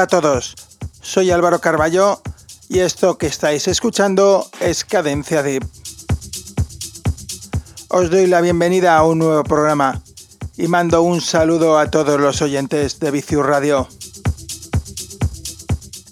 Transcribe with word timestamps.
Hola 0.00 0.06
a 0.16 0.20
todos, 0.22 0.54
soy 1.02 1.30
Álvaro 1.30 1.60
Carballo 1.60 2.22
y 2.70 2.78
esto 2.78 3.18
que 3.18 3.26
estáis 3.26 3.68
escuchando 3.68 4.48
es 4.58 4.82
Cadencia 4.82 5.42
Deep. 5.42 5.62
Os 7.88 8.08
doy 8.08 8.26
la 8.26 8.40
bienvenida 8.40 8.96
a 8.96 9.04
un 9.04 9.18
nuevo 9.18 9.44
programa 9.44 10.00
y 10.56 10.68
mando 10.68 11.02
un 11.02 11.20
saludo 11.20 11.78
a 11.78 11.90
todos 11.90 12.18
los 12.18 12.40
oyentes 12.40 12.98
de 12.98 13.10
Vicius 13.10 13.44
Radio. 13.44 13.88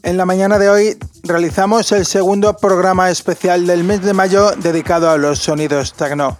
En 0.02 0.18
la 0.18 0.27
mañana 0.27 0.59
de 0.59 0.68
hoy 0.68 0.98
realizamos 1.23 1.91
el 1.93 2.05
segundo 2.05 2.59
programa 2.59 3.09
especial 3.09 3.66
del 3.66 3.84
mes 3.84 4.02
de 4.02 4.12
mayo 4.12 4.51
dedicado 4.51 5.09
a 5.09 5.16
los 5.16 5.38
sonidos 5.38 5.95
techno. 5.95 6.37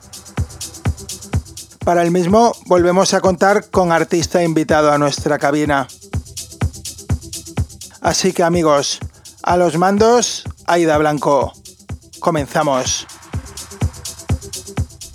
Para 1.83 2.03
el 2.03 2.11
mismo 2.11 2.53
volvemos 2.67 3.14
a 3.14 3.23
contar 3.23 3.70
con 3.70 3.91
artista 3.91 4.42
invitado 4.42 4.92
a 4.92 4.98
nuestra 4.98 5.39
cabina. 5.39 5.89
Así 8.01 8.33
que 8.33 8.43
amigos, 8.43 9.01
a 9.43 9.57
los 9.57 9.77
mandos, 9.77 10.45
Aida 10.67 10.99
Blanco. 10.99 11.53
Comenzamos. 12.21 13.07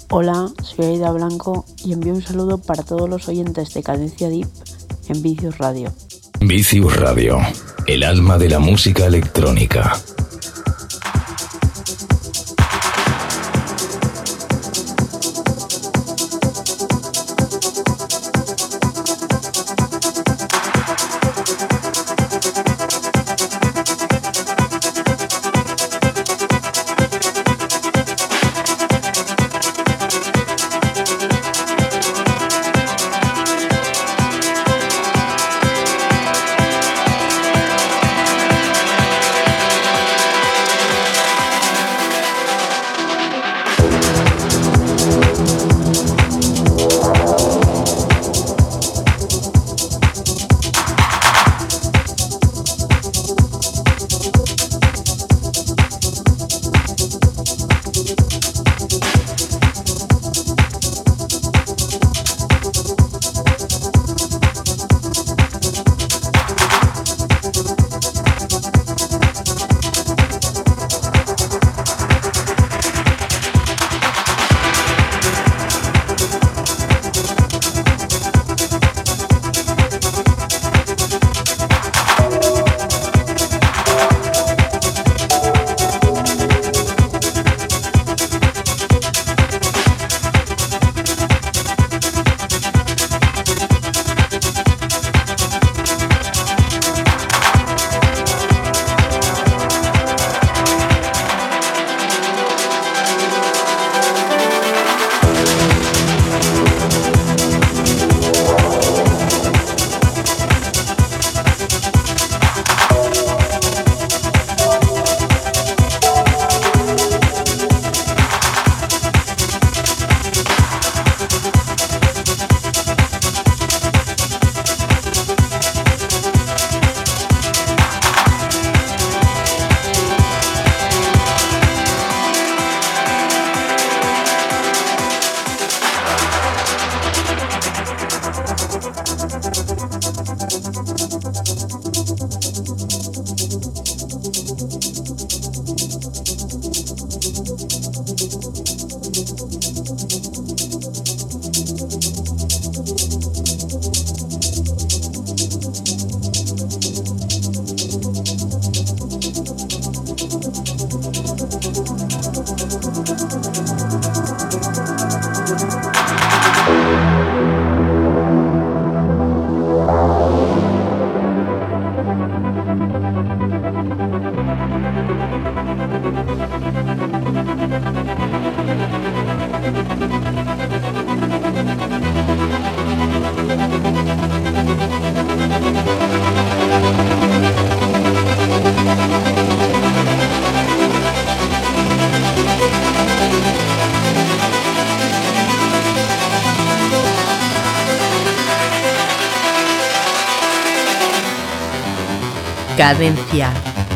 Hola, 0.09 0.49
soy 0.61 0.85
Aida 0.85 1.11
Blanco 1.11 1.65
y 1.83 1.93
envío 1.93 2.13
un 2.13 2.21
saludo 2.21 2.57
para 2.59 2.83
todos 2.83 3.09
los 3.09 3.27
oyentes 3.27 3.73
de 3.73 3.83
Cadencia 3.83 4.29
Deep 4.29 4.47
en 5.09 5.21
Vicius 5.21 5.57
Radio. 5.57 5.93
Vicius 6.39 6.95
Radio, 6.97 7.39
el 7.87 8.03
alma 8.03 8.37
de 8.37 8.49
la 8.49 8.59
música 8.59 9.05
electrónica. 9.05 9.93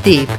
Tip. 0.04 0.37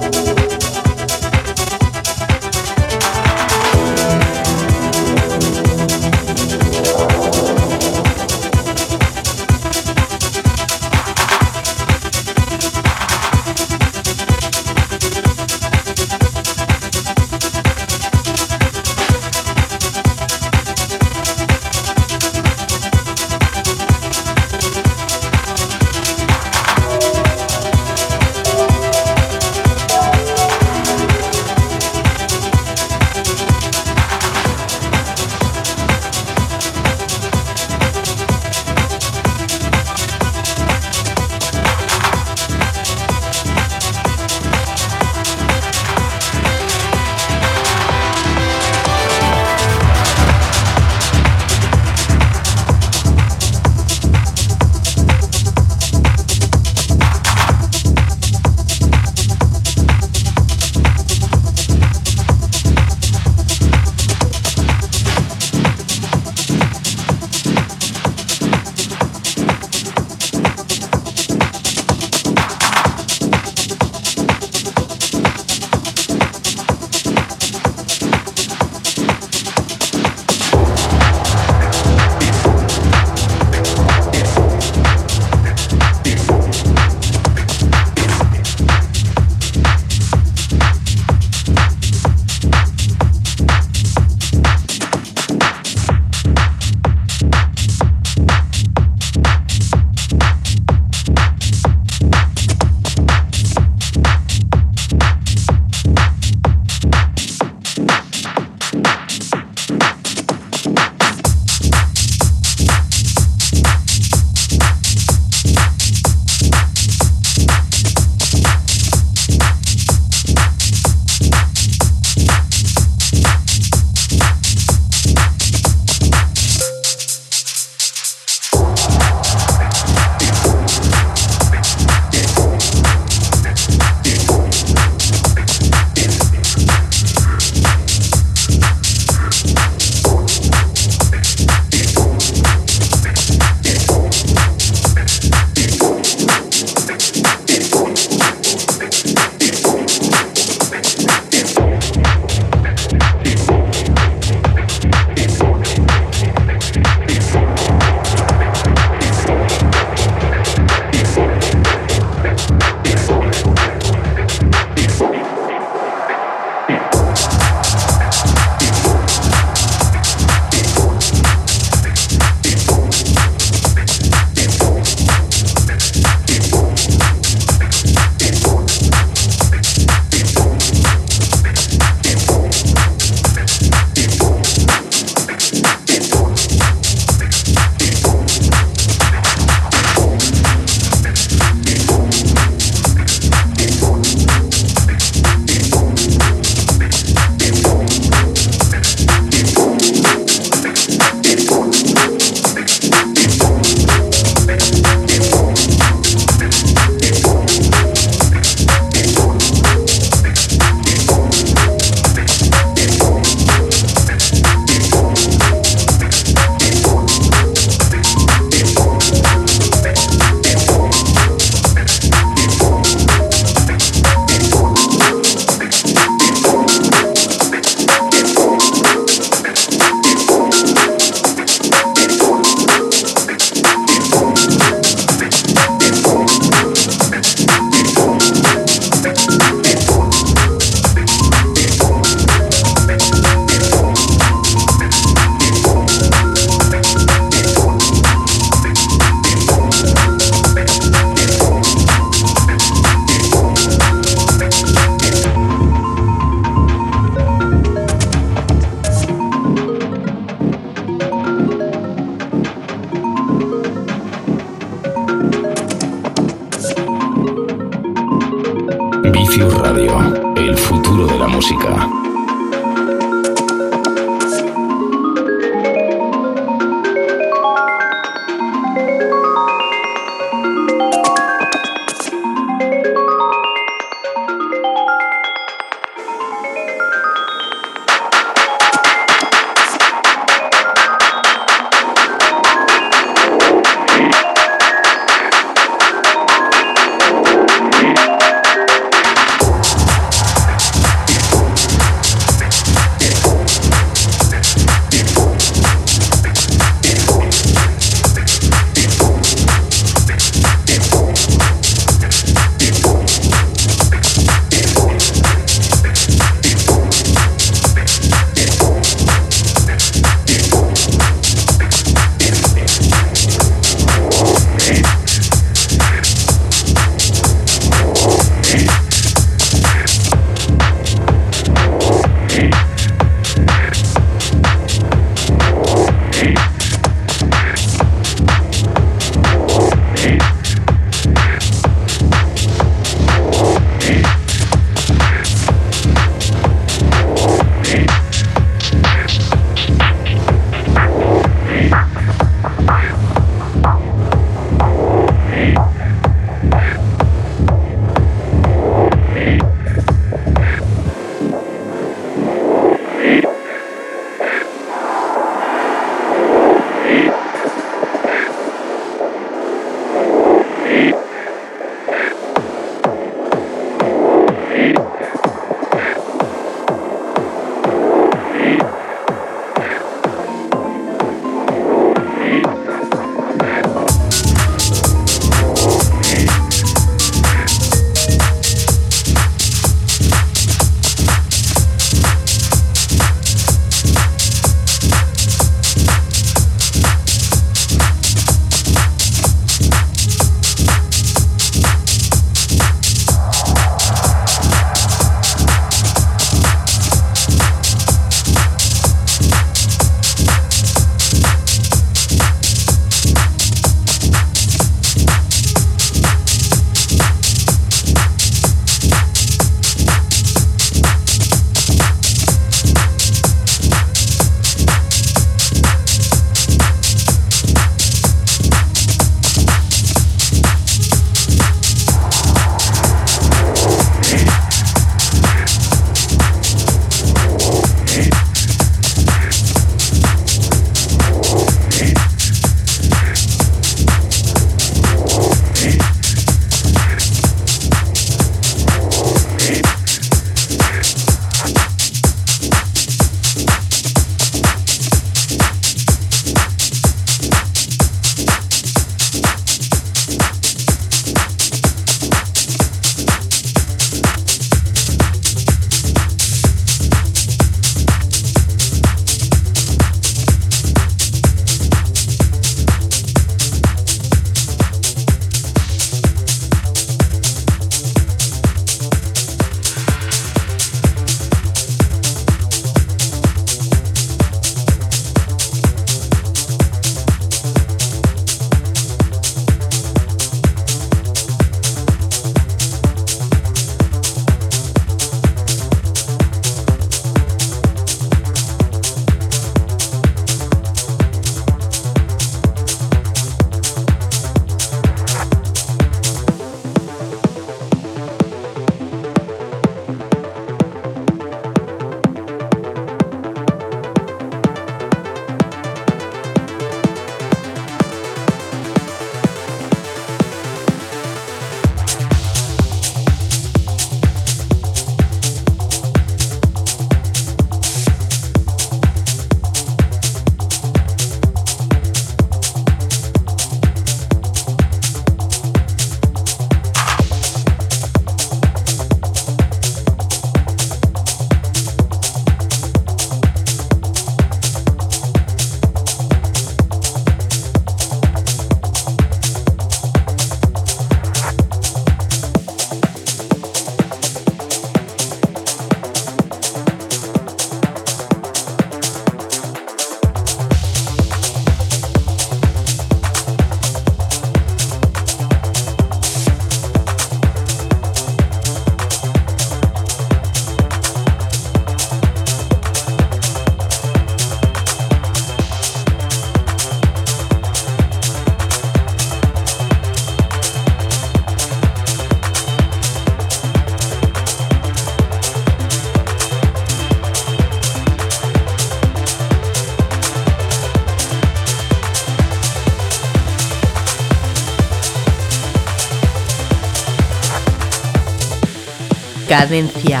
Cadencia. 599.28 600.00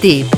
Tip. 0.00 0.37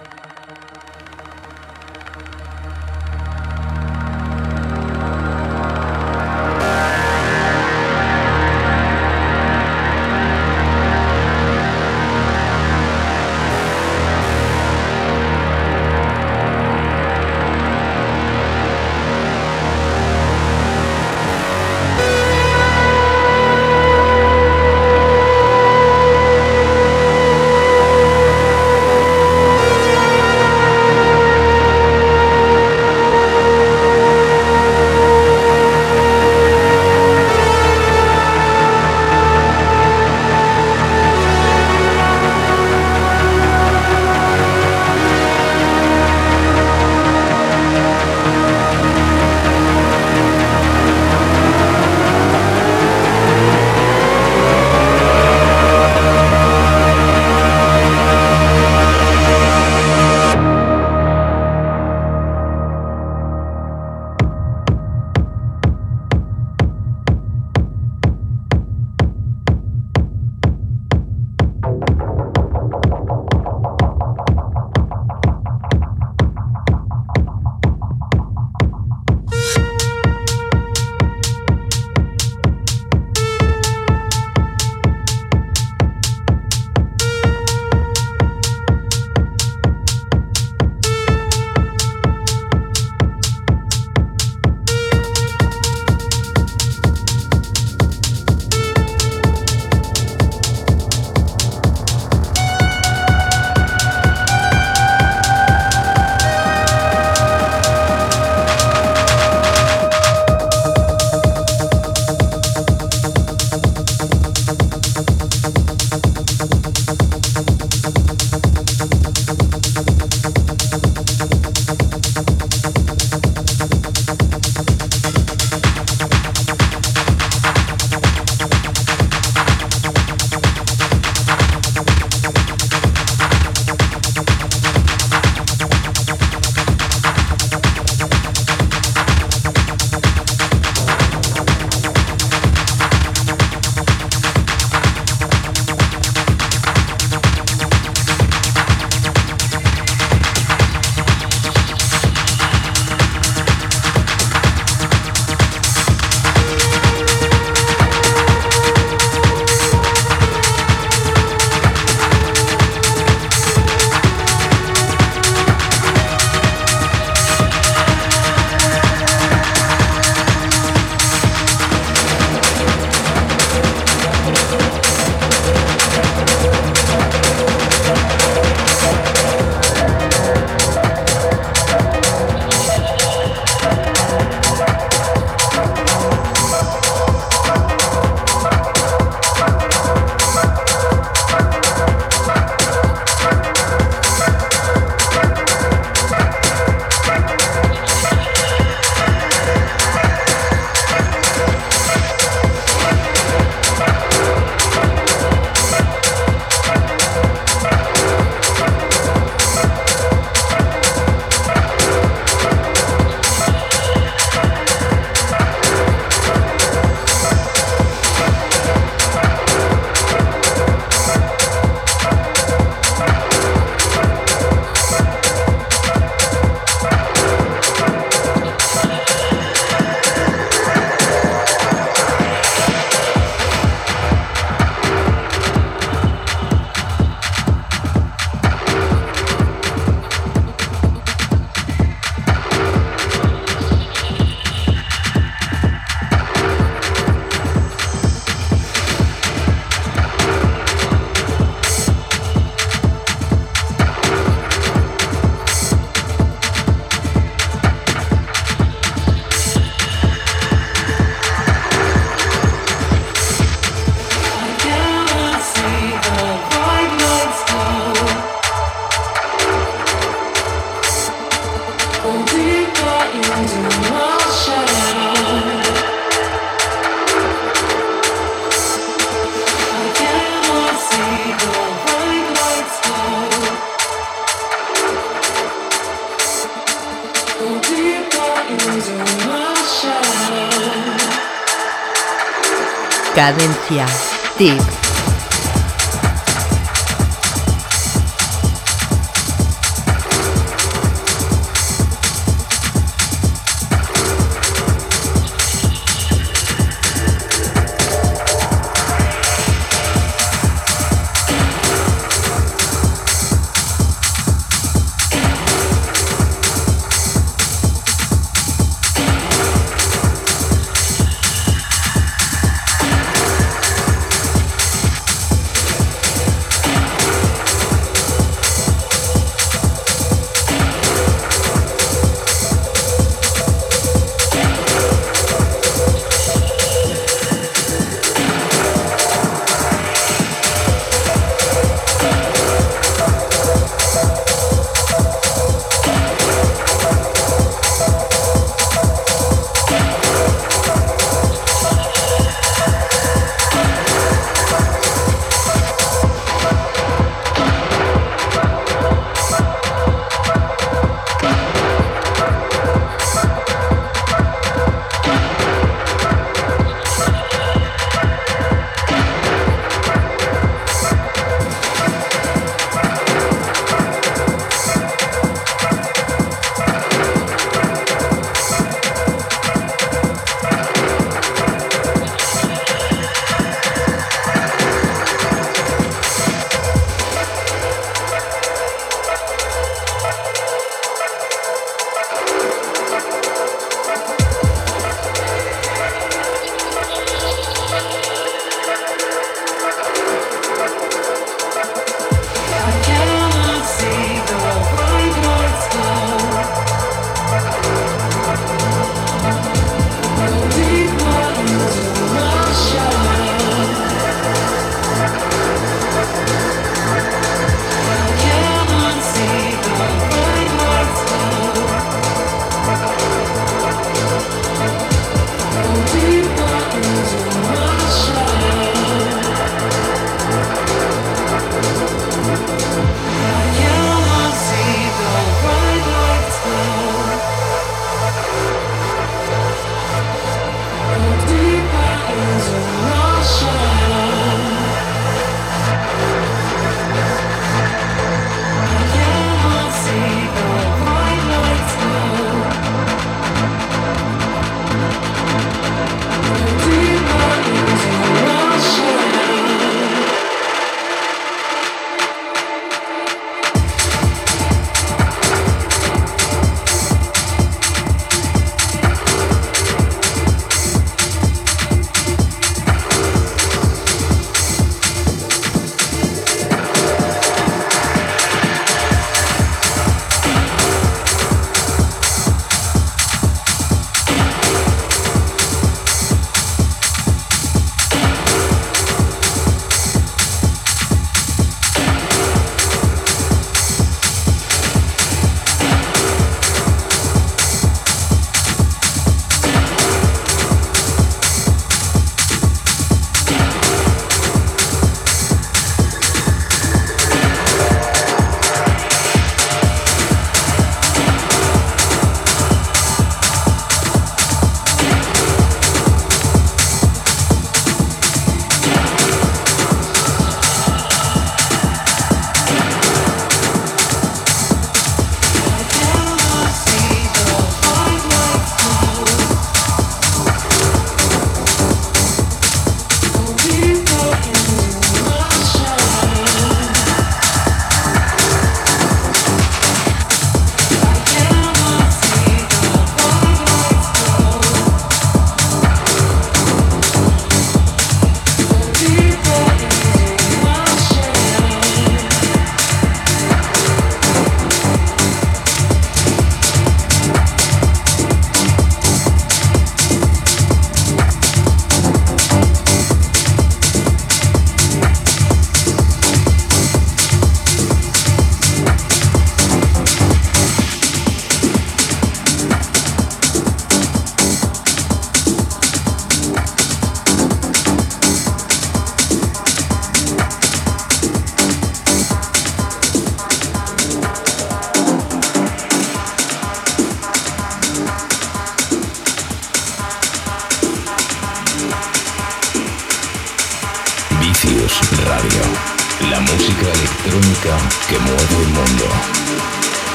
Tip. 294.41 294.70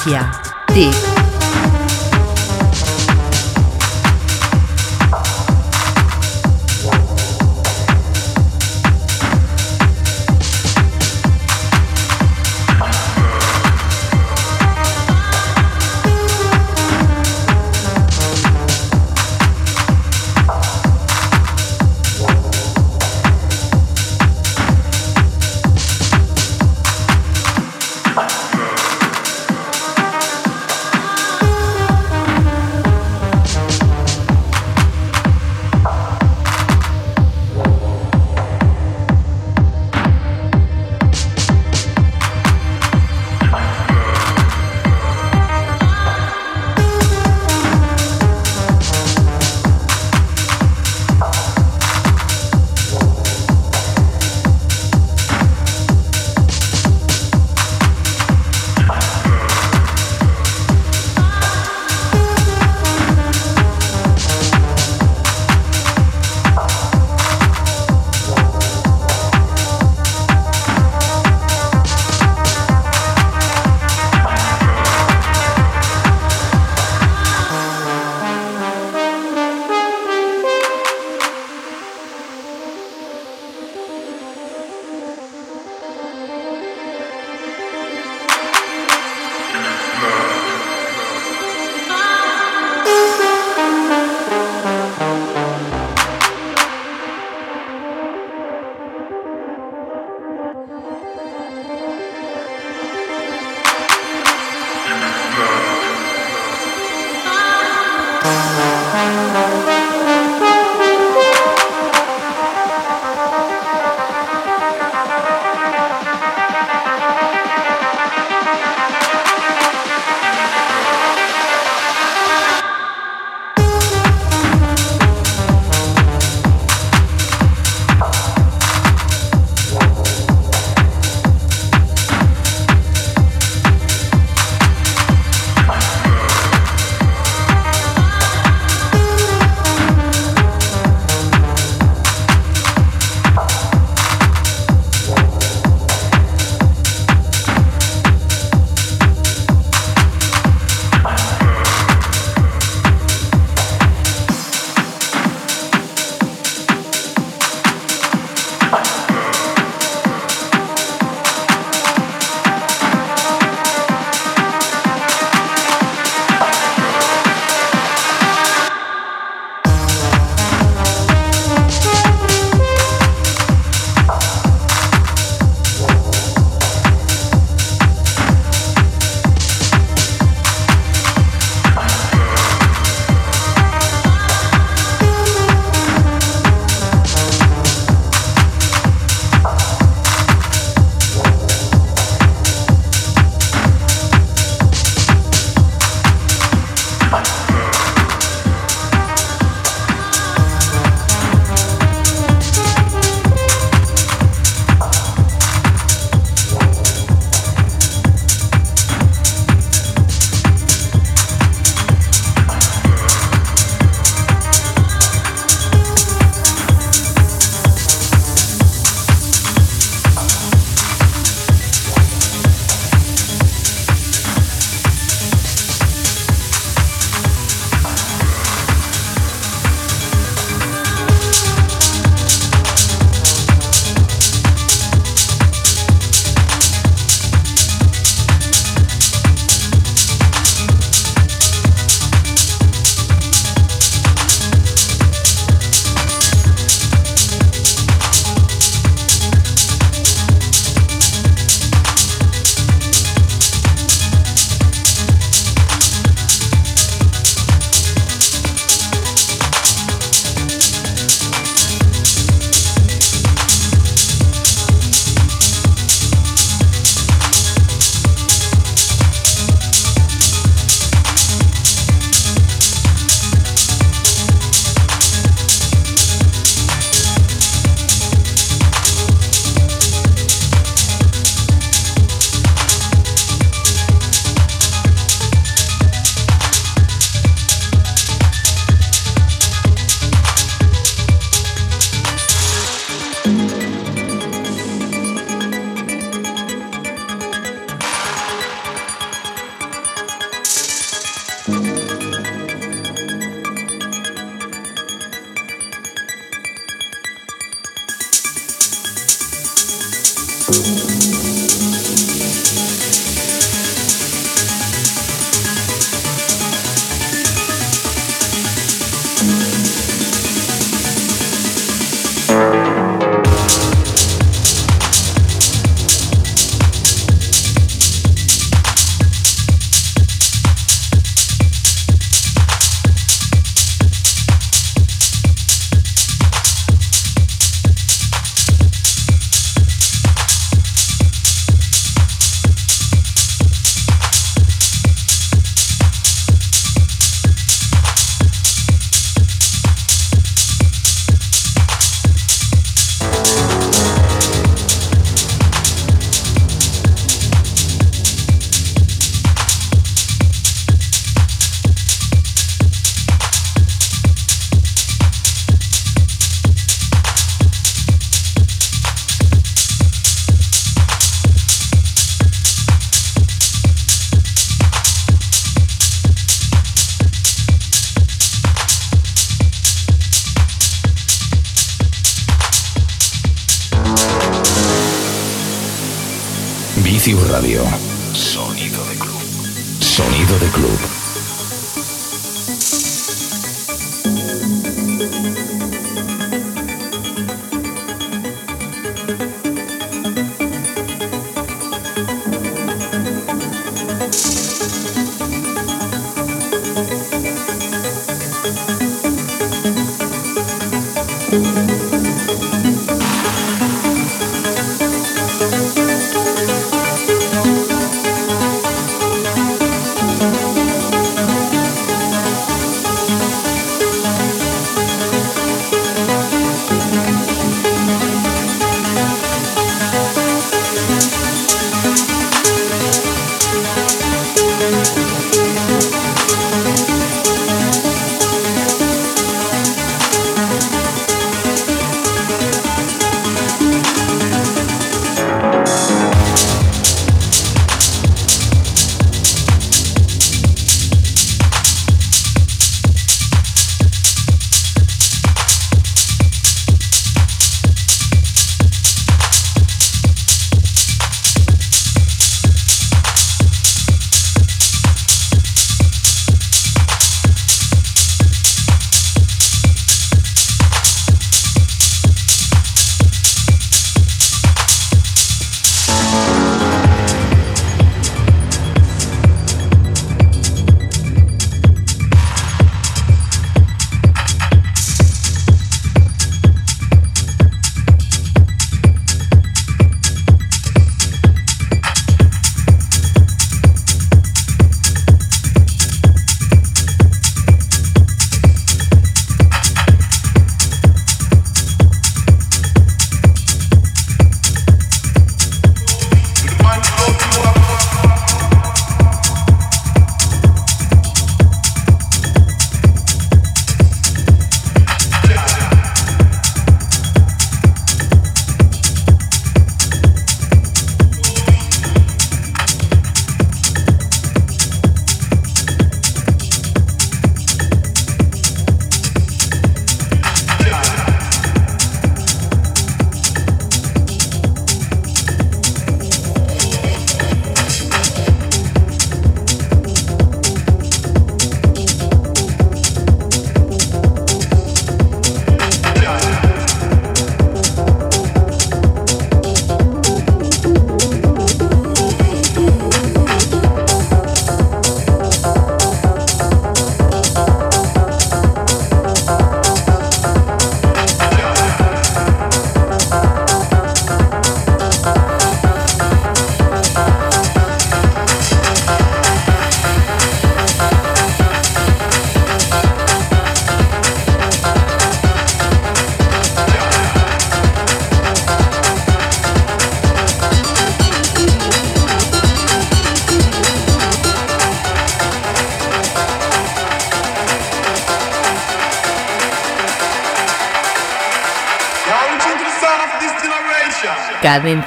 Cadencia. 0.00 0.30
Tip. 0.72 1.09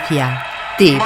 Cadencia. 0.04 0.44
Tip. 0.78 1.00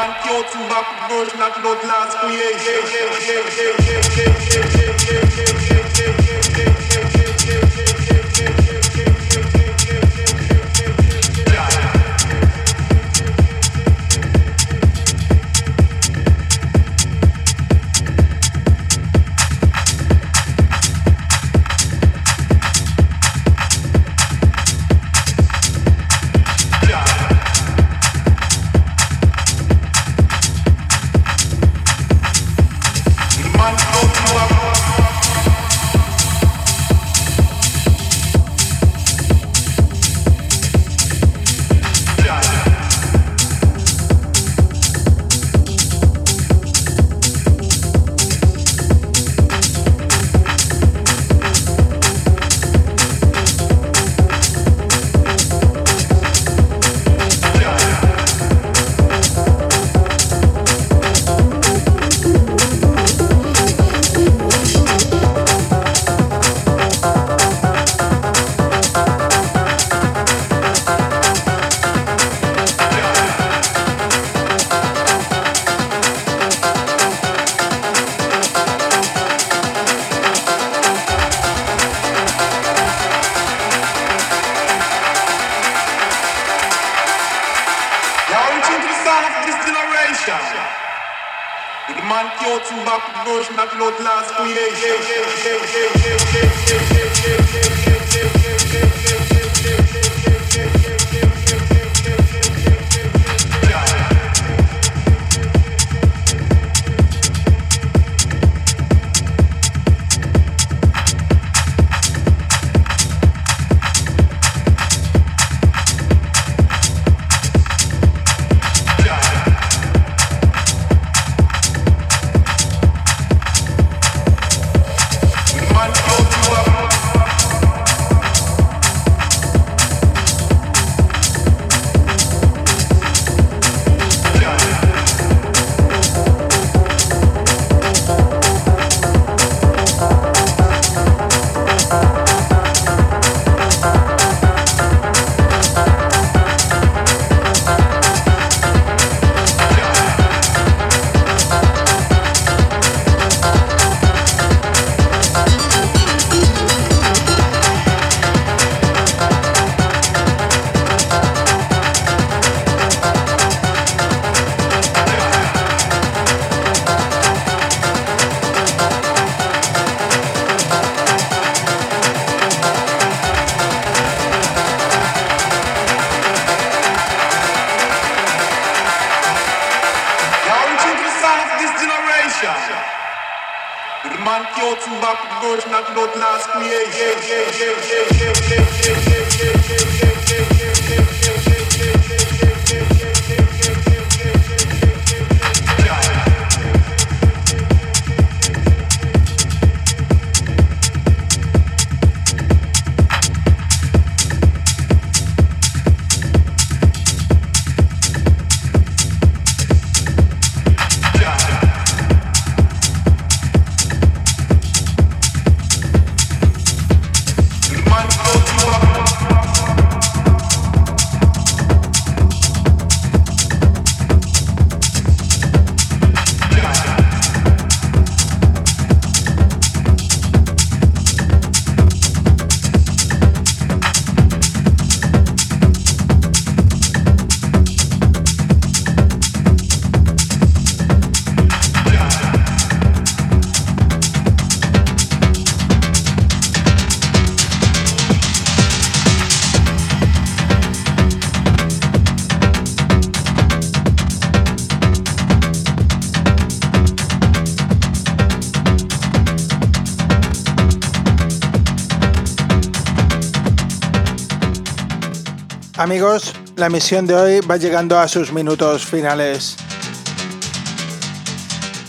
Amigos, 265.88 266.34
la 266.58 266.66
emisión 266.66 267.08
de 267.08 267.16
hoy 267.16 267.40
va 267.40 267.56
llegando 267.56 267.98
a 267.98 268.10
sus 268.10 268.34
minutos 268.34 268.86
finales. 268.86 269.56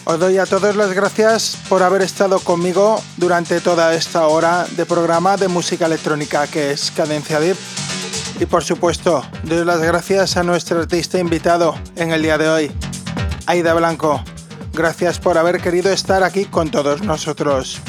Os 0.04 0.20
doy 0.20 0.38
a 0.38 0.46
todos 0.46 0.76
las 0.76 0.92
gracias 0.92 1.58
por 1.68 1.82
haber 1.82 2.02
estado 2.02 2.38
conmigo 2.38 3.02
durante 3.16 3.60
toda 3.60 3.92
esta 3.94 4.28
hora 4.28 4.68
de 4.76 4.86
programa 4.86 5.36
de 5.36 5.48
música 5.48 5.86
electrónica 5.86 6.46
que 6.46 6.70
es 6.70 6.92
Cadencia 6.92 7.40
Deep. 7.40 7.56
Y 8.38 8.46
por 8.46 8.62
supuesto, 8.62 9.24
doy 9.42 9.64
las 9.64 9.80
gracias 9.80 10.36
a 10.36 10.44
nuestro 10.44 10.78
artista 10.78 11.18
invitado 11.18 11.74
en 11.96 12.12
el 12.12 12.22
día 12.22 12.38
de 12.38 12.48
hoy, 12.48 12.72
Aida 13.46 13.74
Blanco. 13.74 14.22
Gracias 14.74 15.18
por 15.18 15.38
haber 15.38 15.60
querido 15.60 15.90
estar 15.90 16.22
aquí 16.22 16.44
con 16.44 16.70
todos 16.70 17.02
nosotros. 17.02 17.80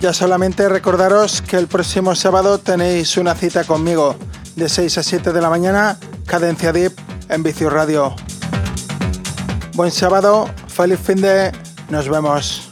Ya 0.00 0.12
solamente 0.12 0.68
recordaros 0.68 1.42
que 1.42 1.56
el 1.56 1.66
próximo 1.66 2.14
sábado 2.14 2.58
tenéis 2.58 3.16
una 3.16 3.34
cita 3.34 3.64
conmigo 3.64 4.14
de 4.54 4.68
6 4.68 4.98
a 4.98 5.02
7 5.02 5.32
de 5.32 5.40
la 5.40 5.50
mañana 5.50 5.98
Cadencia 6.24 6.72
Deep 6.72 6.92
en 7.28 7.42
Vicio 7.42 7.68
Radio. 7.68 8.14
Buen 9.74 9.90
sábado, 9.90 10.48
feliz 10.68 11.00
fin 11.00 11.20
de... 11.20 11.50
Nos 11.90 12.08
vemos. 12.08 12.67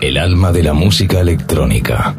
El 0.00 0.18
alma 0.18 0.52
de 0.52 0.62
la 0.62 0.72
música 0.72 1.18
electrónica. 1.20 2.14